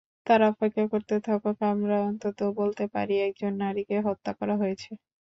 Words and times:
তারা 0.25 0.45
অপেক্ষা 0.51 0.83
করতে 0.93 1.15
থাকুক, 1.21 1.57
আমরা 1.71 1.95
অন্তত 2.09 2.39
বলতে 2.59 2.83
পারি—একজন 2.93 3.51
নারীকে 3.63 3.95
হত্যা 4.07 4.31
করা 4.39 4.55
হয়েছে। 4.61 4.89